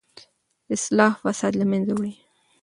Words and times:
اصلاح 0.75 1.13
فساد 1.23 1.53
له 1.59 1.65
منځه 1.71 1.91
وړي. 1.95 2.13